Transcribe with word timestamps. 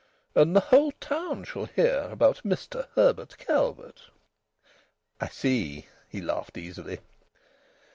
And 0.33 0.55
the 0.55 0.59
whole 0.61 0.93
town 0.93 1.43
shall 1.43 1.65
hear 1.65 2.05
all 2.07 2.11
about 2.11 2.41
Mr 2.43 2.87
Herbert 2.95 3.37
Calvert!" 3.37 4.01
"I 5.19 5.27
see," 5.27 5.89
he 6.09 6.21
laughed 6.21 6.57
easily. 6.57 7.01